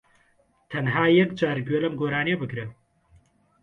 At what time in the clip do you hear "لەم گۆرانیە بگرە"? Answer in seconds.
1.83-2.65